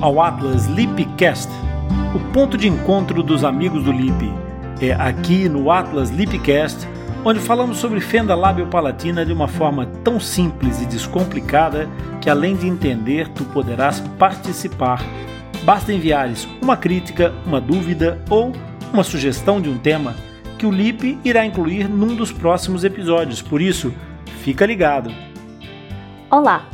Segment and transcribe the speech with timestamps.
[0.00, 1.50] ao Atlas Lipcast,
[2.14, 4.32] o ponto de encontro dos amigos do Lip.
[4.80, 6.88] É aqui no Atlas Lipcast
[7.22, 11.86] onde falamos sobre fenda lábio-palatina de uma forma tão simples e descomplicada
[12.18, 15.04] que além de entender, tu poderás participar.
[15.64, 18.52] Basta enviares uma crítica, uma dúvida ou
[18.92, 20.16] uma sugestão de um tema
[20.58, 23.42] que o Lip irá incluir num dos próximos episódios.
[23.42, 23.92] Por isso,
[24.42, 25.12] fica ligado.
[26.30, 26.64] Olá,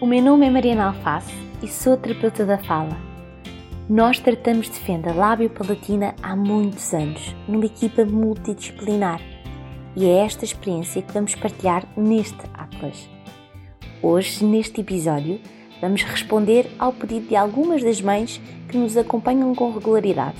[0.00, 2.94] o meu nome é Mariana Alface e sou da fala.
[3.88, 9.18] Nós tratamos de fenda lábio-palatina há muitos anos, numa equipa multidisciplinar,
[9.96, 13.08] e é esta experiência que vamos partilhar neste Atlas.
[14.02, 15.40] Hoje, neste episódio,
[15.80, 20.36] vamos responder ao pedido de algumas das mães que nos acompanham com regularidade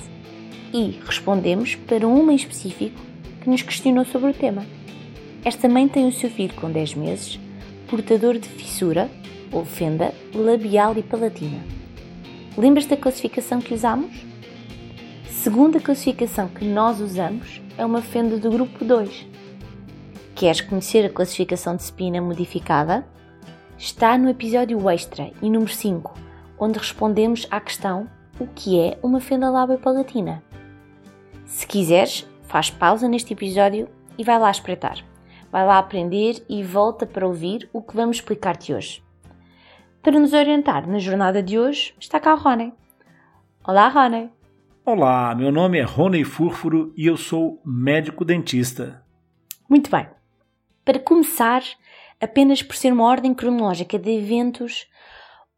[0.71, 3.01] e respondemos para uma em específico
[3.41, 4.63] que nos questionou sobre o tema.
[5.43, 7.39] Esta mãe tem o seu filho com 10 meses,
[7.87, 9.09] portador de fissura
[9.55, 11.63] ou fenda labial e palatina.
[12.57, 14.13] Lembras da classificação que usamos?
[15.29, 19.25] Segundo a classificação que nós usamos, é uma fenda do grupo 2.
[20.35, 23.07] Queres conhecer a classificação de spina modificada?
[23.77, 26.13] Está no episódio extra e número 5,
[26.59, 30.43] onde respondemos à questão o que é uma fenda lábio palatina.
[31.45, 34.97] Se quiseres, faz pausa neste episódio e vai lá espreitar.
[35.49, 39.04] Vai lá aprender e volta para ouvir o que vamos explicar-te hoje.
[40.05, 42.71] Para nos orientar na jornada de hoje, está cá o Rony.
[43.63, 44.29] Olá, Rony.
[44.85, 49.03] Olá, meu nome é Rony Fúrfuro e eu sou médico dentista.
[49.67, 50.07] Muito bem.
[50.85, 51.63] Para começar,
[52.21, 54.85] apenas por ser uma ordem cronológica de eventos,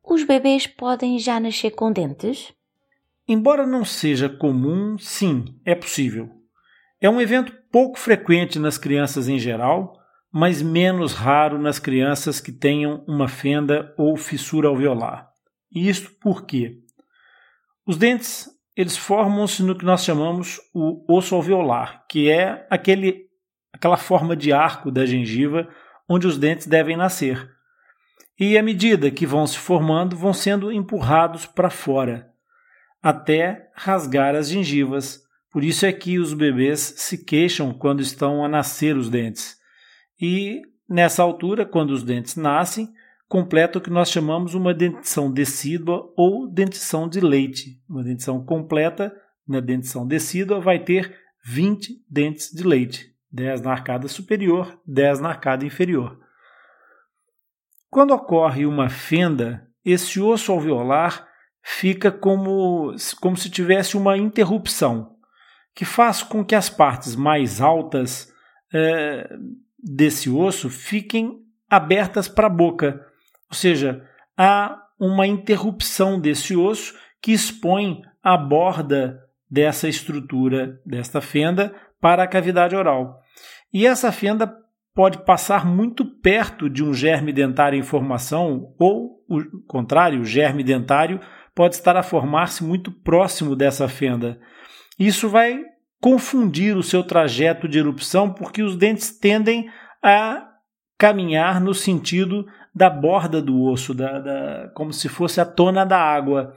[0.02, 2.54] os bebês podem já nascer com dentes?
[3.28, 6.30] Embora não seja comum, sim, é possível.
[7.02, 9.97] É um evento pouco frequente nas crianças em geral,
[10.32, 15.30] mas menos raro nas crianças que tenham uma fenda ou fissura alveolar.
[15.72, 16.80] E isto por quê?
[17.86, 23.26] Os dentes eles formam-se no que nós chamamos o osso alveolar, que é aquele,
[23.74, 25.68] aquela forma de arco da gengiva
[26.08, 27.50] onde os dentes devem nascer.
[28.40, 32.30] E à medida que vão se formando, vão sendo empurrados para fora,
[33.02, 35.24] até rasgar as gengivas.
[35.52, 39.57] Por isso é que os bebês se queixam quando estão a nascer os dentes.
[40.20, 42.94] E nessa altura, quando os dentes nascem,
[43.28, 47.82] completa o que nós chamamos uma dentição decídua ou dentição de leite.
[47.90, 49.16] Uma dentição completa,
[49.48, 55.30] na dentição decídua, vai ter 20 dentes de leite, 10 na arcada superior, 10 na
[55.30, 56.20] arcada inferior.
[57.90, 61.28] Quando ocorre uma fenda, esse osso alveolar
[61.62, 65.16] fica como, como se tivesse uma interrupção,
[65.74, 68.34] que faz com que as partes mais altas
[68.74, 69.30] eh,
[69.88, 71.40] desse osso fiquem
[71.70, 73.02] abertas para a boca,
[73.50, 74.06] ou seja,
[74.38, 82.28] há uma interrupção desse osso que expõe a borda dessa estrutura, desta fenda, para a
[82.28, 83.22] cavidade oral.
[83.74, 84.54] E essa fenda
[84.94, 90.64] pode passar muito perto de um germe dentário em formação, ou o contrário, o germe
[90.64, 91.20] dentário
[91.54, 94.40] pode estar a formar-se muito próximo dessa fenda.
[94.98, 95.64] Isso vai
[96.02, 99.70] confundir o seu trajeto de erupção, porque os dentes tendem
[100.04, 100.48] a
[100.98, 106.00] caminhar no sentido da borda do osso, da, da, como se fosse a tona da
[106.00, 106.54] água.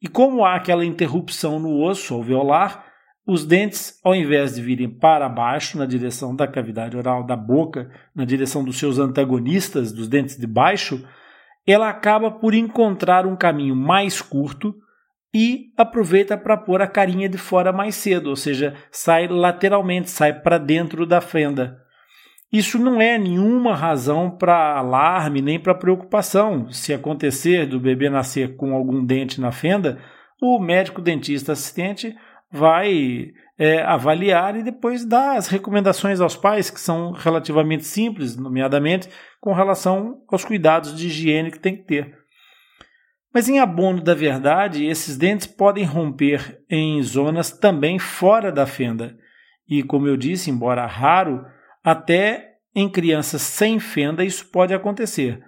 [0.00, 2.84] E como há aquela interrupção no osso alveolar,
[3.26, 7.90] os dentes, ao invés de virem para baixo, na direção da cavidade oral da boca,
[8.14, 11.06] na direção dos seus antagonistas, dos dentes de baixo,
[11.66, 14.74] ela acaba por encontrar um caminho mais curto
[15.34, 20.32] e aproveita para pôr a carinha de fora mais cedo, ou seja, sai lateralmente, sai
[20.32, 21.78] para dentro da fenda.
[22.50, 26.70] Isso não é nenhuma razão para alarme nem para preocupação.
[26.70, 29.98] Se acontecer do bebê nascer com algum dente na fenda,
[30.40, 32.16] o médico dentista assistente
[32.50, 39.10] vai é, avaliar e depois dar as recomendações aos pais, que são relativamente simples, nomeadamente
[39.40, 42.16] com relação aos cuidados de higiene que tem que ter.
[43.32, 49.16] Mas em abono da verdade, esses dentes podem romper em zonas também fora da fenda.
[49.68, 51.44] E como eu disse, embora raro,
[51.84, 55.42] até em crianças sem fenda isso pode acontecer.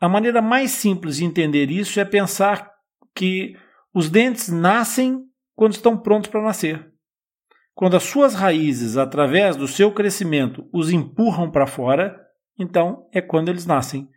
[0.00, 2.72] A maneira mais simples de entender isso é pensar
[3.14, 3.56] que
[3.94, 5.22] os dentes nascem
[5.54, 6.92] quando estão prontos para nascer.
[7.74, 12.20] Quando as suas raízes, através do seu crescimento, os empurram para fora,
[12.58, 14.08] então é quando eles nascem.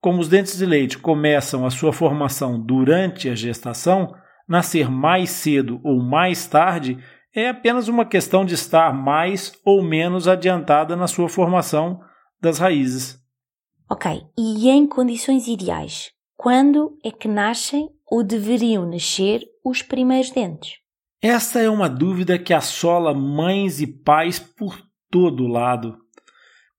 [0.00, 4.14] Como os dentes de leite começam a sua formação durante a gestação,
[4.48, 6.98] nascer mais cedo ou mais tarde
[7.34, 12.00] é apenas uma questão de estar mais ou menos adiantada na sua formação
[12.40, 13.18] das raízes.
[13.90, 20.74] Ok, e em condições ideais, quando é que nascem ou deveriam nascer os primeiros dentes?
[21.20, 24.80] Esta é uma dúvida que assola mães e pais por
[25.10, 25.98] todo lado.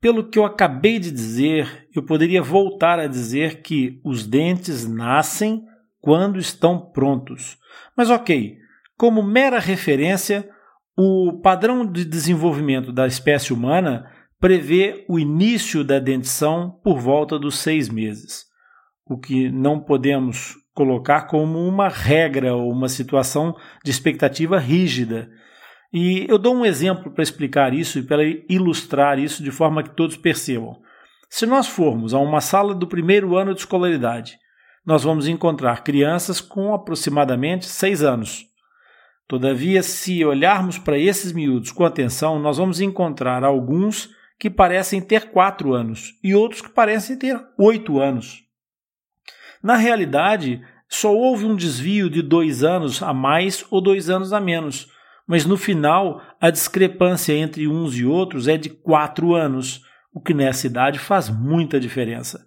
[0.01, 5.65] Pelo que eu acabei de dizer, eu poderia voltar a dizer que os dentes nascem
[5.99, 7.57] quando estão prontos.
[7.95, 8.57] Mas ok,
[8.97, 10.49] como mera referência,
[10.97, 14.09] o padrão de desenvolvimento da espécie humana
[14.39, 18.45] prevê o início da dentição por volta dos seis meses,
[19.05, 23.53] o que não podemos colocar como uma regra ou uma situação
[23.83, 25.29] de expectativa rígida.
[25.91, 29.89] E eu dou um exemplo para explicar isso e para ilustrar isso de forma que
[29.89, 30.79] todos percebam.
[31.29, 34.37] Se nós formos a uma sala do primeiro ano de escolaridade,
[34.85, 38.45] nós vamos encontrar crianças com aproximadamente seis anos.
[39.27, 44.09] Todavia, se olharmos para esses miúdos com atenção, nós vamos encontrar alguns
[44.39, 48.43] que parecem ter quatro anos e outros que parecem ter oito anos.
[49.61, 54.39] Na realidade, só houve um desvio de dois anos a mais ou dois anos a
[54.39, 54.87] menos,
[55.29, 60.33] mas no final a discrepância entre uns e outros é de quatro anos, o que
[60.33, 62.43] nessa idade faz muita diferença.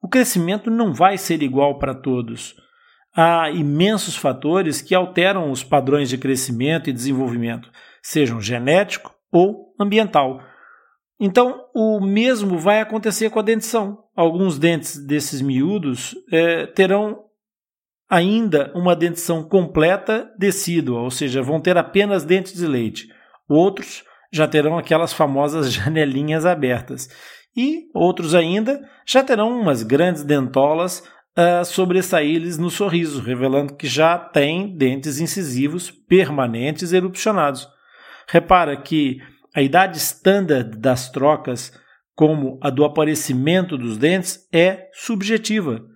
[0.00, 2.54] O crescimento não vai ser igual para todos.
[3.16, 7.68] Há imensos fatores que alteram os padrões de crescimento e desenvolvimento,
[8.00, 10.40] sejam genético ou ambiental.
[11.18, 14.04] Então, o mesmo vai acontecer com a dentição.
[14.14, 17.23] Alguns dentes desses miúdos é, terão
[18.08, 23.08] ainda uma dentição completa decídua, ou seja, vão ter apenas dentes de leite.
[23.48, 27.08] Outros já terão aquelas famosas janelinhas abertas.
[27.56, 31.02] E outros ainda já terão umas grandes dentolas
[31.36, 37.68] a sobressair-lhes no sorriso, revelando que já têm dentes incisivos permanentes erupcionados.
[38.28, 39.18] Repara que
[39.54, 41.72] a idade standard das trocas,
[42.14, 45.93] como a do aparecimento dos dentes, é subjetiva.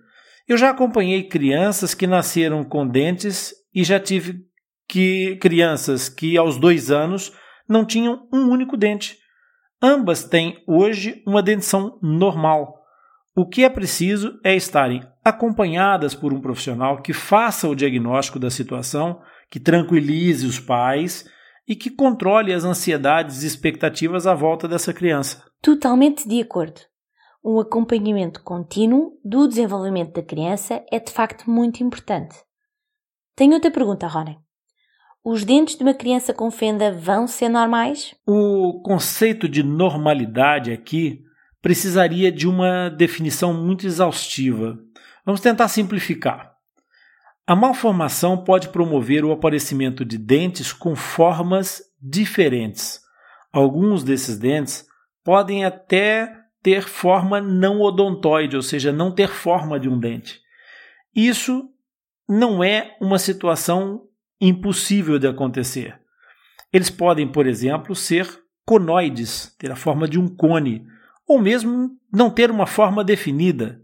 [0.49, 4.39] Eu já acompanhei crianças que nasceram com dentes e já tive
[4.87, 7.31] que crianças que aos dois anos
[7.67, 9.15] não tinham um único dente.
[9.79, 12.79] Ambas têm hoje uma dentição normal.
[13.35, 18.49] O que é preciso é estarem acompanhadas por um profissional que faça o diagnóstico da
[18.49, 19.21] situação,
[19.51, 21.29] que tranquilize os pais
[21.67, 25.43] e que controle as ansiedades e expectativas à volta dessa criança.
[25.61, 26.81] Totalmente de acordo.
[27.43, 32.35] Um acompanhamento contínuo do desenvolvimento da criança é de facto muito importante.
[33.35, 34.37] Tenho outra pergunta, Ronen.
[35.23, 38.15] Os dentes de uma criança com fenda vão ser normais?
[38.25, 41.23] O conceito de normalidade aqui
[41.61, 44.79] precisaria de uma definição muito exaustiva.
[45.25, 46.53] Vamos tentar simplificar.
[47.45, 53.01] A malformação pode promover o aparecimento de dentes com formas diferentes.
[53.51, 54.85] Alguns desses dentes
[55.23, 60.41] podem até ter forma não odontoide, ou seja, não ter forma de um dente.
[61.15, 61.69] Isso
[62.27, 64.03] não é uma situação
[64.39, 65.99] impossível de acontecer.
[66.71, 68.27] Eles podem, por exemplo, ser
[68.65, 70.85] conoides, ter a forma de um cone,
[71.27, 73.81] ou mesmo não ter uma forma definida.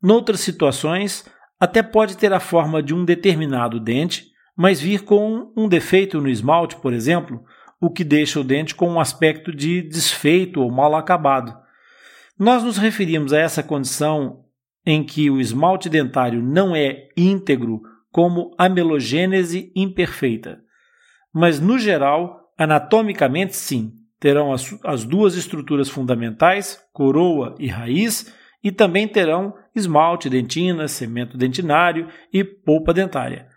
[0.00, 1.24] Noutras situações,
[1.60, 6.28] até pode ter a forma de um determinado dente, mas vir com um defeito no
[6.28, 7.44] esmalte, por exemplo,
[7.80, 11.63] o que deixa o dente com um aspecto de desfeito ou mal acabado.
[12.38, 14.44] Nós nos referimos a essa condição
[14.84, 20.60] em que o esmalte dentário não é íntegro como amelogênese imperfeita.
[21.32, 28.72] Mas, no geral, anatomicamente sim, terão as, as duas estruturas fundamentais, coroa e raiz, e
[28.72, 33.48] também terão esmalte, dentina, cemento dentinário e polpa dentária.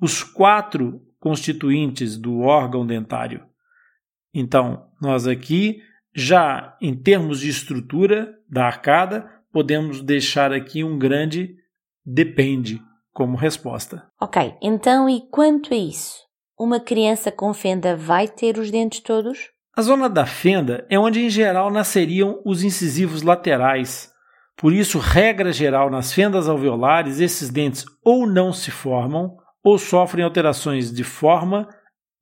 [0.00, 3.44] Os quatro constituintes do órgão dentário.
[4.34, 5.82] Então, nós aqui,
[6.14, 11.54] já em termos de estrutura da arcada, podemos deixar aqui um grande
[12.04, 12.80] depende
[13.12, 14.06] como resposta.
[14.20, 16.16] Ok, então e quanto a isso?
[16.58, 19.50] Uma criança com fenda vai ter os dentes todos?
[19.76, 24.12] A zona da fenda é onde em geral nasceriam os incisivos laterais,
[24.56, 30.24] por isso, regra geral, nas fendas alveolares, esses dentes ou não se formam ou sofrem
[30.24, 31.68] alterações de forma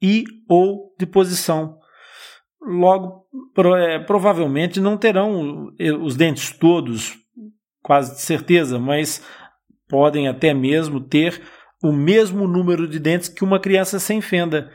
[0.01, 1.79] e ou de posição.
[2.63, 3.27] Logo,
[3.77, 7.19] é, provavelmente não terão os dentes todos,
[7.83, 9.25] quase de certeza, mas
[9.89, 11.43] podem até mesmo ter
[11.83, 14.71] o mesmo número de dentes que uma criança sem fenda.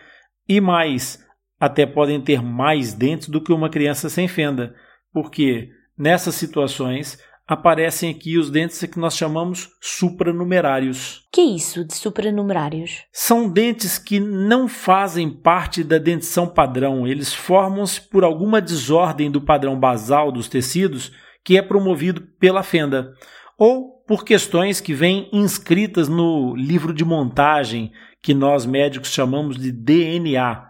[0.47, 1.23] E mais,
[1.59, 4.75] até podem ter mais dentes do que uma criança sem fenda,
[5.13, 11.23] porque nessas situações aparecem aqui os dentes que nós chamamos supranumerários.
[11.31, 13.03] Que é isso de supranumerários?
[13.11, 19.41] São dentes que não fazem parte da dentição padrão, eles formam-se por alguma desordem do
[19.41, 21.11] padrão basal dos tecidos
[21.43, 23.13] que é promovido pela fenda,
[23.57, 29.71] ou por questões que vêm inscritas no livro de montagem que nós médicos chamamos de
[29.71, 30.65] DNA.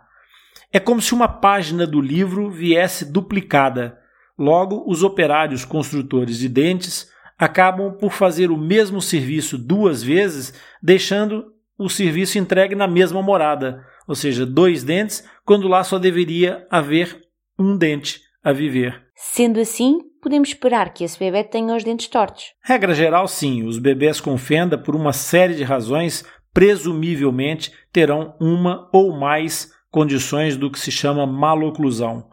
[0.71, 3.97] É como se uma página do livro viesse duplicada.
[4.37, 11.53] Logo, os operários construtores de dentes acabam por fazer o mesmo serviço duas vezes, deixando
[11.77, 17.21] o serviço entregue na mesma morada, ou seja, dois dentes, quando lá só deveria haver
[17.59, 19.03] um dente a viver.
[19.15, 22.53] Sendo assim, podemos esperar que esse bebê tenha os dentes tortos.
[22.63, 23.63] Regra geral, sim.
[23.63, 26.23] Os bebês com fenda, por uma série de razões,
[26.53, 32.29] presumivelmente terão uma ou mais condições do que se chama maloclusão.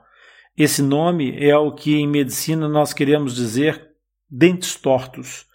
[0.57, 3.91] Esse nome é o que em medicina nós queremos dizer
[4.31, 5.47] dentes tortos.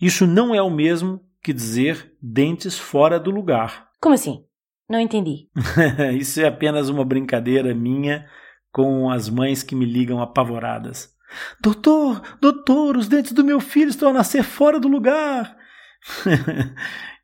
[0.00, 3.88] Isso não é o mesmo que dizer dentes fora do lugar.
[4.00, 4.44] Como assim?
[4.88, 5.48] Não entendi.
[6.18, 8.26] Isso é apenas uma brincadeira minha
[8.72, 11.14] com as mães que me ligam apavoradas.
[11.60, 15.56] Doutor, doutor, os dentes do meu filho estão a nascer fora do lugar.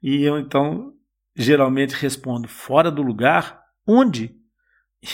[0.03, 0.93] e eu então
[1.35, 3.61] geralmente respondo: fora do lugar?
[3.87, 4.35] Onde?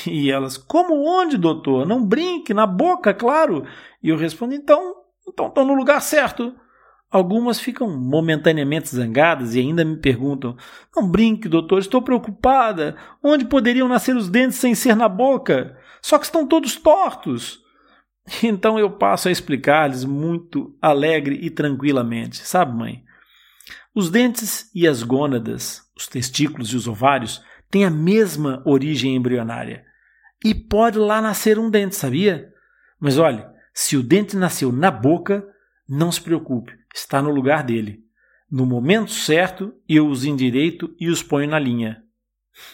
[0.07, 1.87] E elas: como onde, doutor?
[1.87, 3.67] Não brinque, na boca, claro.
[4.03, 4.95] E eu respondo: então,
[5.29, 6.55] então estão no lugar certo.
[7.11, 10.57] Algumas ficam momentaneamente zangadas e ainda me perguntam:
[10.97, 12.97] Não brinque, doutor, estou preocupada.
[13.23, 15.77] Onde poderiam nascer os dentes sem ser na boca?
[16.01, 17.61] Só que estão todos tortos.
[18.41, 22.47] Então eu passo a explicar-lhes muito alegre e tranquilamente.
[22.47, 23.03] Sabe, mãe?
[23.93, 29.85] Os dentes e as gônadas, os testículos e os ovários, têm a mesma origem embrionária.
[30.45, 32.53] E pode lá nascer um dente, sabia?
[33.01, 35.45] Mas olhe, se o dente nasceu na boca,
[35.89, 38.01] não se preocupe está no lugar dele.
[38.51, 42.03] No momento certo, eu os endireito e os ponho na linha.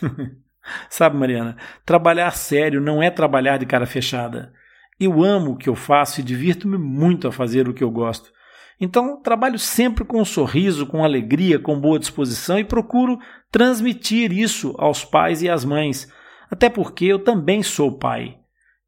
[0.90, 4.52] Sabe, Mariana, trabalhar sério não é trabalhar de cara fechada.
[4.99, 8.33] Eu amo o que eu faço e divirto-me muito a fazer o que eu gosto.
[8.80, 13.18] Então, trabalho sempre com um sorriso, com alegria, com boa disposição e procuro
[13.50, 16.11] transmitir isso aos pais e às mães,
[16.50, 18.38] até porque eu também sou pai.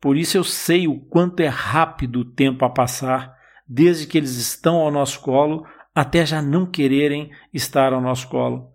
[0.01, 3.35] Por isso eu sei o quanto é rápido o tempo a passar
[3.69, 8.71] desde que eles estão ao nosso colo até já não quererem estar ao nosso colo.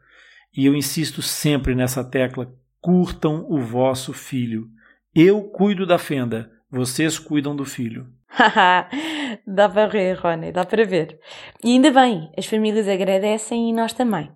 [0.55, 4.69] E eu insisto sempre nessa tecla: curtam o vosso filho.
[5.13, 8.07] Eu cuido da fenda, vocês cuidam do filho.
[9.47, 11.19] dá para ver, Rony, dá para ver.
[11.63, 14.31] E ainda bem, as famílias agradecem e nós também.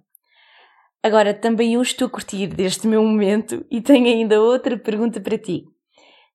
[1.02, 5.38] Agora, também eu estou a curtir deste meu momento e tenho ainda outra pergunta para
[5.38, 5.64] ti.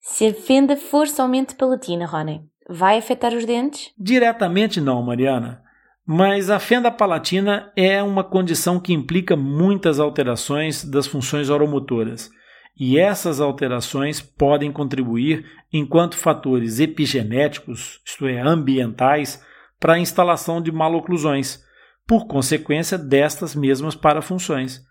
[0.01, 3.93] Se a fenda for somente palatina, Rony, vai afetar os dentes?
[3.99, 5.63] Diretamente não, Mariana.
[6.07, 12.31] Mas a fenda palatina é uma condição que implica muitas alterações das funções oromotoras.
[12.79, 19.45] E essas alterações podem contribuir enquanto fatores epigenéticos, isto é, ambientais,
[19.79, 21.63] para a instalação de maloclusões,
[22.07, 24.83] por consequência destas mesmas parafunções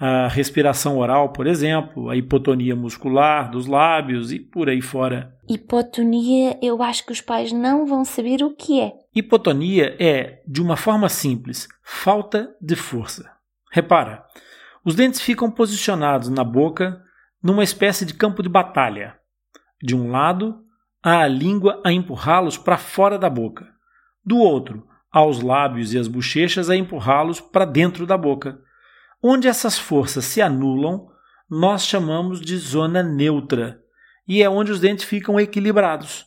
[0.00, 5.36] a respiração oral, por exemplo, a hipotonia muscular dos lábios e por aí fora.
[5.46, 8.94] Hipotonia, eu acho que os pais não vão saber o que é.
[9.14, 13.30] Hipotonia é, de uma forma simples, falta de força.
[13.70, 14.24] Repara,
[14.82, 17.02] os dentes ficam posicionados na boca
[17.42, 19.16] numa espécie de campo de batalha.
[19.82, 20.62] De um lado,
[21.02, 23.68] há a língua a empurrá-los para fora da boca.
[24.24, 28.60] Do outro, há os lábios e as bochechas a empurrá-los para dentro da boca.
[29.22, 31.08] Onde essas forças se anulam,
[31.48, 33.80] nós chamamos de zona neutra,
[34.26, 36.24] e é onde os dentes ficam equilibrados.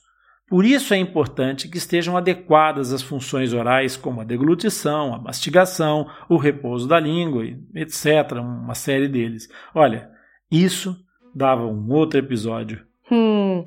[0.49, 6.07] Por isso é importante que estejam adequadas as funções orais, como a deglutição, a mastigação,
[6.29, 8.33] o repouso da língua, etc.
[8.33, 9.47] Uma série deles.
[9.73, 10.11] Olha,
[10.51, 11.02] isso
[11.33, 12.85] dava um outro episódio.
[13.11, 13.65] Hum,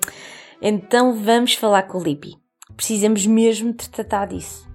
[0.61, 2.37] então vamos falar com o Lipi.
[2.77, 4.69] Precisamos mesmo de tratar disso.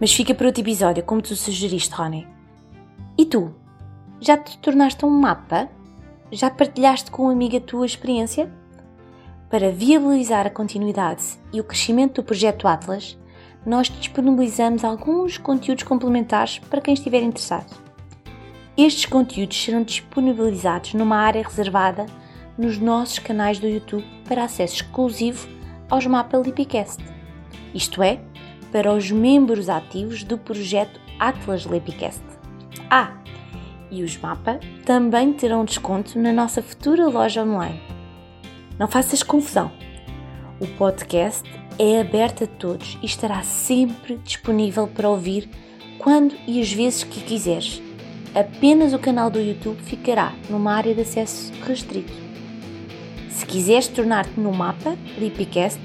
[0.00, 2.26] Mas fica para outro episódio, como tu sugeriste, Rony.
[3.16, 3.54] E tu?
[4.20, 5.68] Já te tornaste um mapa?
[6.30, 8.50] Já partilhaste com um amigo a tua experiência?
[9.50, 13.18] Para viabilizar a continuidade e o crescimento do projeto Atlas,
[13.66, 17.91] nós disponibilizamos alguns conteúdos complementares para quem estiver interessado.
[18.76, 22.06] Estes conteúdos serão disponibilizados numa área reservada
[22.56, 25.46] nos nossos canais do YouTube para acesso exclusivo
[25.90, 27.02] aos Mapa Lipicast,
[27.74, 28.18] isto é,
[28.70, 32.22] para os membros ativos do projeto Atlas Lipicast.
[32.90, 33.12] Ah,
[33.90, 37.78] e os MAPA também terão desconto na nossa futura loja online.
[38.78, 39.70] Não faças confusão.
[40.58, 41.42] O podcast
[41.78, 45.50] é aberto a todos e estará sempre disponível para ouvir
[45.98, 47.82] quando e as vezes que quiseres.
[48.34, 52.14] Apenas o canal do YouTube ficará numa área de acesso restrito.
[53.28, 55.78] Se quiseres tornar-te no mapa Lipicast,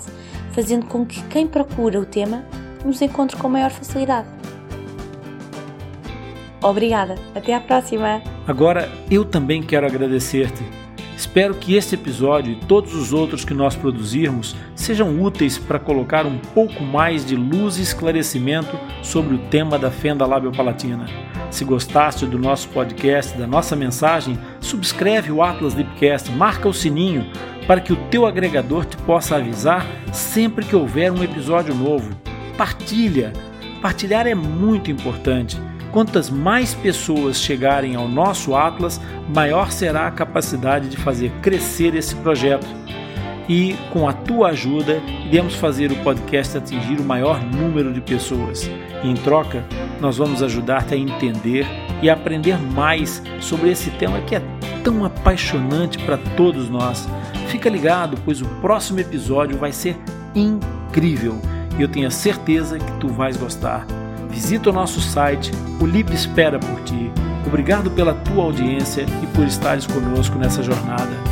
[0.54, 2.44] fazendo com que quem procura o tema
[2.84, 4.28] nos encontre com maior facilidade.
[6.64, 8.24] Obrigada, até à próxima!
[8.48, 10.79] Agora eu também quero agradecer-te
[11.20, 16.26] Espero que este episódio e todos os outros que nós produzirmos sejam úteis para colocar
[16.26, 21.08] um pouco mais de luz e esclarecimento sobre o tema da fenda labiopalatina.
[21.52, 27.30] Se gostaste do nosso podcast, da nossa mensagem, subscreve o Atlas Lipcast, marca o sininho
[27.68, 32.16] para que o teu agregador te possa avisar sempre que houver um episódio novo.
[32.58, 33.34] Partilha!
[33.82, 35.58] Partilhar é muito importante
[35.92, 42.16] Quantas mais pessoas chegarem ao nosso Atlas, maior será a capacidade de fazer crescer esse
[42.16, 42.68] projeto.
[43.48, 48.70] E com a tua ajuda, iremos fazer o podcast atingir o maior número de pessoas.
[49.04, 49.66] E, em troca,
[50.00, 51.66] nós vamos ajudar-te a entender
[52.04, 54.42] e aprender mais sobre esse tema que é
[54.84, 57.10] tão apaixonante para todos nós.
[57.48, 59.98] Fica ligado, pois o próximo episódio vai ser
[60.36, 61.42] incrível
[61.80, 63.88] e eu tenho certeza que tu vais gostar.
[64.30, 67.12] Visita o nosso site, o LIP espera por ti.
[67.46, 71.29] Obrigado pela tua audiência e por estares conosco nessa jornada.